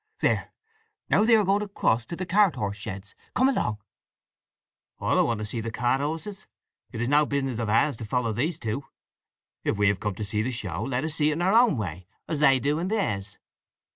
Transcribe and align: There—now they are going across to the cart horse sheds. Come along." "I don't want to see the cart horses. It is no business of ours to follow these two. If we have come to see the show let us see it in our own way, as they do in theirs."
There—now 0.21 1.25
they 1.25 1.35
are 1.35 1.43
going 1.45 1.61
across 1.61 2.07
to 2.07 2.15
the 2.15 2.25
cart 2.25 2.55
horse 2.55 2.75
sheds. 2.77 3.13
Come 3.35 3.49
along." 3.49 3.77
"I 4.99 5.13
don't 5.13 5.27
want 5.27 5.37
to 5.37 5.45
see 5.45 5.61
the 5.61 5.69
cart 5.69 6.01
horses. 6.01 6.47
It 6.91 7.01
is 7.01 7.07
no 7.07 7.23
business 7.27 7.59
of 7.59 7.69
ours 7.69 7.97
to 7.97 8.05
follow 8.05 8.33
these 8.33 8.57
two. 8.57 8.83
If 9.63 9.77
we 9.77 9.89
have 9.89 9.99
come 9.99 10.15
to 10.15 10.25
see 10.25 10.41
the 10.41 10.49
show 10.49 10.81
let 10.83 11.03
us 11.03 11.13
see 11.13 11.29
it 11.29 11.33
in 11.33 11.41
our 11.43 11.53
own 11.53 11.77
way, 11.77 12.07
as 12.27 12.39
they 12.39 12.59
do 12.59 12.79
in 12.79 12.87
theirs." 12.87 13.37